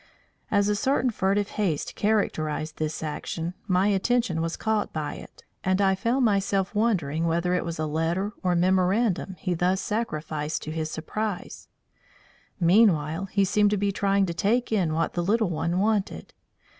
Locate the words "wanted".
15.77-16.33